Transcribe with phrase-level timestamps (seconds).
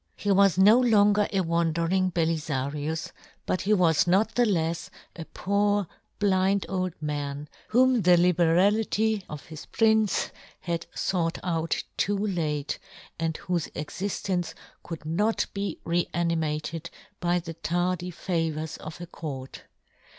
[0.15, 3.11] He was no longer a wandering Be lifarius;
[3.45, 5.85] but he was not thelefs a poor
[6.17, 12.79] blind old man, whom the liberality of his prince had fought out too late,
[13.19, 16.89] and whofe exiflence could not be re animated
[17.19, 19.65] by the tardy favours of a court.